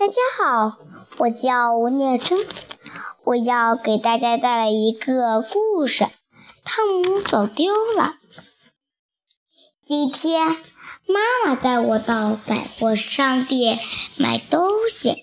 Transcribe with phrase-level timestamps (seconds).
[0.00, 0.78] 大家好，
[1.16, 2.38] 我叫吴念真，
[3.24, 6.06] 我要给大家带来一个故事。
[6.64, 8.14] 汤姆走丢了。
[9.84, 10.50] 今天，
[11.08, 13.80] 妈妈带我到百货商店
[14.18, 15.16] 买东西，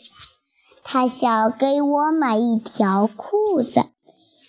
[0.84, 3.86] 她想给我买一条裤子，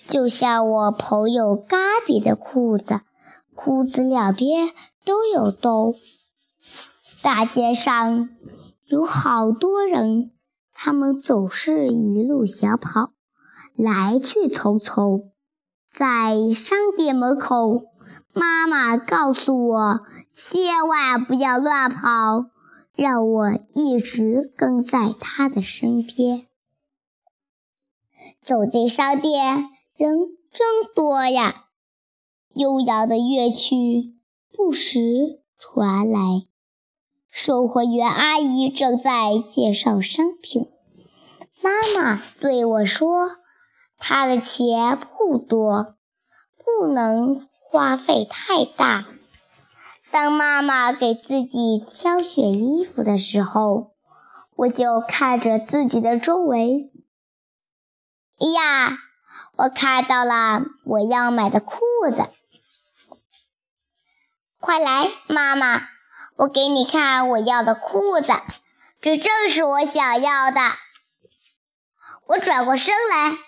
[0.08, 3.00] 就像我朋友嘎比的裤子，
[3.54, 4.72] 裤子两边
[5.04, 5.95] 都有洞。
[7.22, 8.29] 大街上。
[8.89, 10.30] 有好多人，
[10.73, 13.10] 他们总是一路小跑，
[13.74, 15.30] 来去匆匆。
[15.91, 17.87] 在商店门口，
[18.33, 22.46] 妈妈告诉我千万不要乱跑，
[22.95, 26.46] 让我一直跟在她的身边。
[28.41, 30.16] 走进商店，人
[30.52, 31.65] 真多呀，
[32.55, 34.15] 悠扬的乐曲
[34.57, 36.46] 不时传来。
[37.38, 40.70] 售货员阿姨正在介绍商品。
[41.60, 43.36] 妈妈对我说
[44.00, 45.96] ：“她的钱不多，
[46.56, 49.04] 不能花费太大。”
[50.10, 53.93] 当妈妈给自己挑选衣服的时候，
[54.56, 56.90] 我就看着自己的周围。
[58.38, 58.96] 哎呀，
[59.59, 61.76] 我看到了我要买的裤
[62.16, 62.30] 子！
[64.59, 65.96] 快来，妈妈！
[66.37, 68.32] 我给你看我要的裤子，
[69.00, 70.60] 这正是我想要的。
[72.26, 73.38] 我转过身来，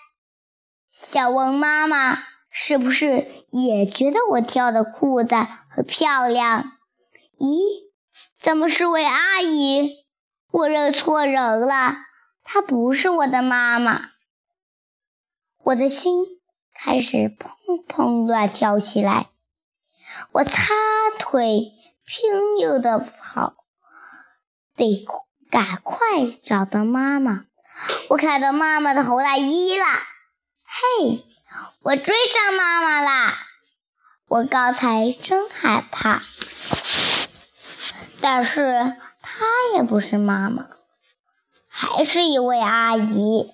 [0.89, 5.35] 想问妈妈，是不是也觉得我挑的裤子
[5.69, 6.71] 很漂亮？
[7.37, 7.89] 咦，
[8.39, 10.05] 怎么是位阿姨？
[10.51, 11.95] 我认错人了，
[12.43, 14.09] 她不是我的妈妈。
[15.65, 16.23] 我的心
[16.73, 19.29] 开始砰砰乱跳起来，
[20.31, 20.73] 我擦
[21.17, 21.73] 腿。
[22.11, 23.53] 拼命的跑，
[24.75, 25.05] 得
[25.51, 27.45] 赶快找到妈妈。
[28.09, 29.85] 我看到妈妈的红大衣了，
[30.65, 31.23] 嘿，
[31.83, 33.37] 我追上妈妈啦！
[34.27, 36.23] 我刚才真害怕，
[38.19, 39.45] 但是她
[39.75, 40.65] 也不是妈妈，
[41.67, 43.51] 还是一位阿姨，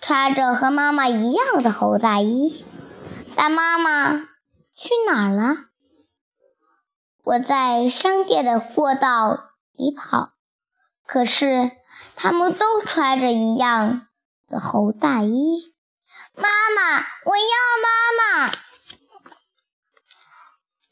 [0.00, 2.64] 穿着和妈妈一样的红大衣。
[3.36, 4.12] 但妈妈
[4.74, 5.71] 去哪儿了？
[7.24, 10.32] 我在商店的过道里跑，
[11.06, 11.70] 可是
[12.16, 14.08] 他们都穿着一样
[14.48, 15.72] 的红大衣。
[16.34, 17.44] 妈妈，我要
[17.84, 18.52] 妈妈！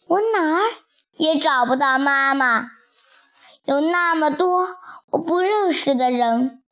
[0.06, 0.60] 我哪儿
[1.16, 2.70] 也找不到妈妈。
[3.64, 4.68] 有那么多
[5.10, 6.62] 我不认识的人，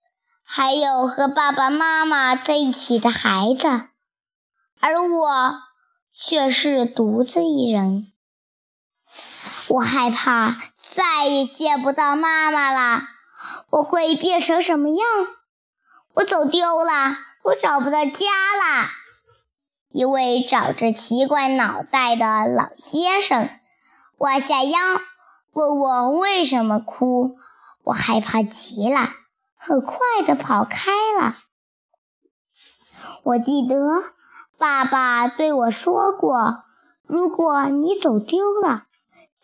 [0.45, 3.69] 还有和爸爸妈妈在一起的孩子，
[4.79, 5.63] 而我
[6.13, 8.13] 却是独自一人。
[9.71, 13.03] 我害怕再也见不到妈妈了，
[13.71, 14.99] 我会变成什么样？
[16.15, 18.89] 我走丢了，我找不到家了。
[19.91, 23.51] 一位长着奇怪脑袋的老先生
[24.19, 24.79] 弯下腰
[25.53, 27.37] 问我为什么哭，
[27.85, 29.11] 我害怕极了，
[29.57, 30.91] 很快地跑开
[31.21, 31.37] 了。
[33.23, 33.77] 我记得
[34.57, 36.65] 爸爸对我说过，
[37.07, 38.87] 如果你走丢了。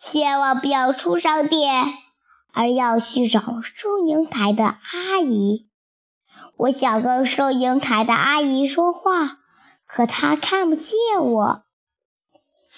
[0.07, 1.97] 千万不要出商店，
[2.53, 5.67] 而要去找收银台的阿姨。
[6.57, 9.39] 我想跟收银台的阿姨说话，
[9.87, 11.63] 可她看不见我。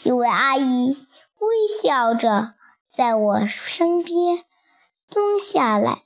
[0.04, 0.96] 一位阿姨
[1.40, 2.54] 微笑着
[2.90, 4.46] 在我身边
[5.10, 6.04] 蹲下来，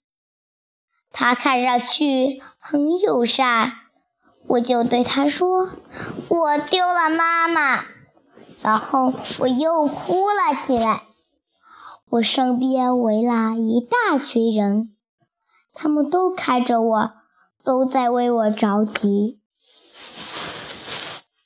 [1.12, 3.74] 她看上去很友善。
[4.48, 5.70] 我就对她说
[6.30, 7.86] ：“我丢了妈妈。”
[8.64, 11.04] 然后我又哭了起来。
[12.12, 14.94] 我身边围了一大群人，
[15.74, 17.12] 他们都看着我，
[17.64, 19.40] 都在为我着急。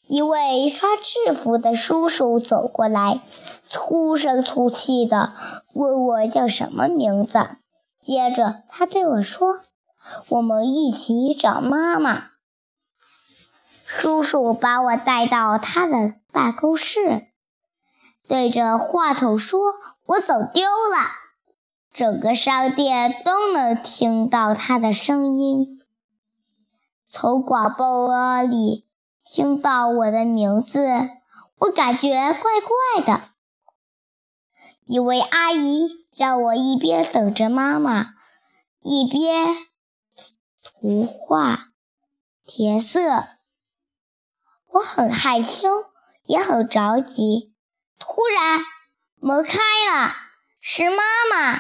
[0.08, 3.22] 一位穿制服的叔叔走过来，
[3.62, 5.34] 粗声粗气地
[5.74, 7.48] 问我叫什么名字。
[8.00, 9.60] 接着他对我说
[10.30, 12.30] ：“我们一起找妈妈。”
[13.86, 17.28] 叔叔把我带到他的办公室，
[18.28, 19.62] 对着话筒说
[20.06, 21.08] ：“我走丢了。”
[21.94, 25.80] 整个商店都能听到他的声音。
[27.08, 28.86] 从广播里
[29.24, 30.86] 听到我的名字，
[31.60, 33.30] 我感觉怪怪的。
[34.86, 38.08] 一位阿姨让我一边等着妈妈，
[38.82, 39.56] 一边
[40.62, 41.70] 涂画、
[42.46, 43.00] 填色。
[44.74, 45.70] 我很害羞，
[46.26, 47.55] 也很着急。
[48.26, 48.66] 突然，
[49.20, 50.12] 门开了，
[50.60, 50.96] 是妈
[51.30, 51.60] 妈。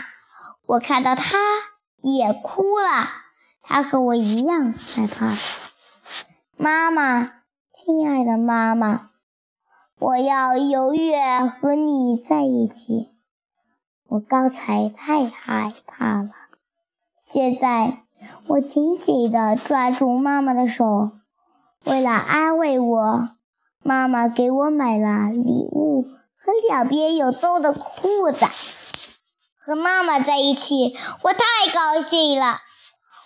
[0.65, 1.37] 我看到她
[2.01, 3.07] 也哭了，
[3.61, 5.31] 她和我一样害怕。
[6.57, 7.33] 妈妈，
[7.71, 9.11] 亲爱的妈妈，
[9.99, 13.11] 我要永远和你在一起。
[14.07, 16.31] 我刚才太害怕了，
[17.19, 18.05] 现在
[18.47, 21.11] 我紧紧地抓住妈妈的手。
[21.83, 23.29] 为了安慰我，
[23.83, 26.07] 妈妈给我买了礼物
[26.45, 28.45] 和两边有洞的裤子。
[29.65, 31.41] 和妈妈在一起，我太
[31.73, 32.59] 高兴了。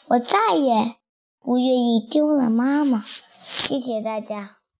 [0.07, 0.95] 我再也
[1.41, 3.03] 不愿意丢了妈妈。
[3.43, 4.58] 谢谢大家。